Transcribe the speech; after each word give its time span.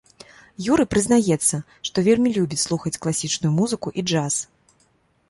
Юрый 0.75 0.85
прызнаецца, 0.93 1.59
што 1.89 1.97
вельмі 2.07 2.31
любіць 2.37 2.61
слухаць 2.67 2.93
класічную 3.05 3.53
музыку 3.59 3.87
і 3.99 4.05
джаз. 4.09 4.39